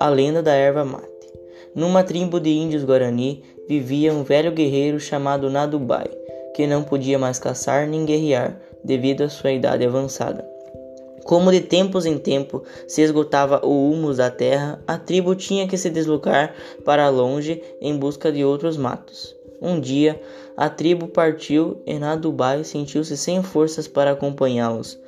[0.00, 1.06] A lenda da erva mate.
[1.74, 6.10] Numa tribo de índios guarani vivia um velho guerreiro chamado Nadubai,
[6.54, 10.46] que não podia mais caçar nem guerrear devido à sua idade avançada.
[11.24, 15.78] Como de tempos em tempo se esgotava o humus da terra, a tribo tinha que
[15.78, 16.54] se deslocar
[16.84, 19.34] para longe em busca de outros matos.
[19.64, 20.20] Um dia,
[20.56, 24.98] a tribo partiu e Nadubai sentiu-se sem forças para acompanhá-los.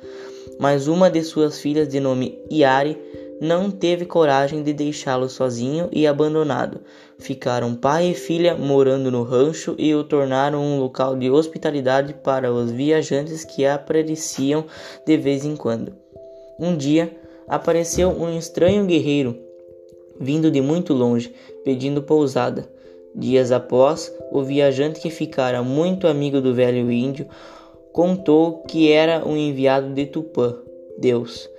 [0.59, 2.97] Mas uma de suas filhas, de nome Iari,
[3.39, 6.81] não teve coragem de deixá-lo sozinho e abandonado.
[7.19, 12.51] Ficaram pai e filha morando no rancho e o tornaram um local de hospitalidade para
[12.51, 14.65] os viajantes que apareciam
[15.05, 15.93] de vez em quando.
[16.59, 17.15] Um dia
[17.47, 19.47] apareceu um estranho guerreiro
[20.19, 21.33] vindo de muito longe,
[21.63, 22.67] pedindo pousada.
[23.17, 27.27] Dias após, o viajante que ficara muito amigo do velho índio
[27.91, 30.55] contou que era um enviado de Tupã,
[30.97, 31.49] Deus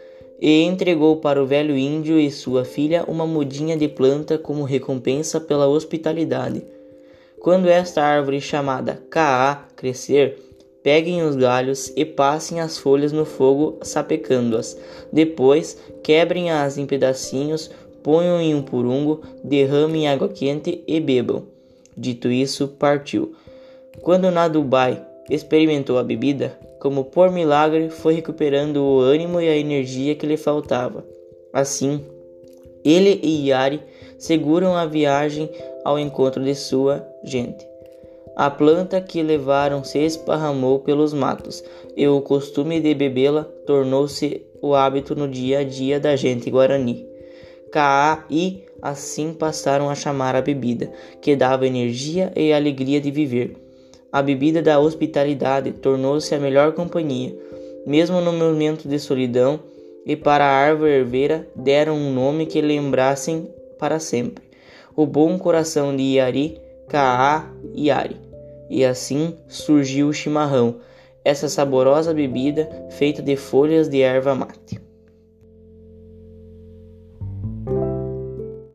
[0.41, 5.41] e entregou para o velho índio e sua filha uma mudinha de planta como recompensa
[5.41, 6.63] pela hospitalidade.
[7.41, 10.39] Quando esta árvore chamada Caá crescer,
[10.83, 14.79] peguem os galhos e passem as folhas no fogo sapecando-as.
[15.13, 17.71] Depois, quebrem-as em pedacinhos,
[18.03, 21.58] ponham em um purungo, derramem água quente e bebam.
[21.99, 23.35] Dito isso, partiu.
[24.03, 30.15] Quando Nadubai experimentou a bebida, como por milagre, foi recuperando o ânimo e a energia
[30.15, 31.05] que lhe faltava.
[31.53, 32.01] Assim,
[32.85, 33.83] ele e Yari
[34.17, 35.51] seguram a viagem
[35.85, 37.67] ao encontro de sua gente.
[38.37, 41.65] A planta que levaram se esparramou pelos matos,
[41.97, 47.05] e o costume de bebê-la tornou-se o hábito no dia a dia da gente guarani.
[47.71, 53.57] Kaa e assim passaram a chamar a bebida, que dava energia e alegria de viver.
[54.11, 57.37] A bebida da hospitalidade tornou-se a melhor companhia,
[57.87, 59.61] mesmo no momento de solidão,
[60.07, 64.45] e para a árvore herveira deram um nome que lembrassem para sempre:
[64.97, 68.17] o bom coração de Iari, Kaa Iari.
[68.71, 70.77] E assim surgiu o chimarrão,
[71.25, 74.88] essa saborosa bebida feita de folhas de erva mate.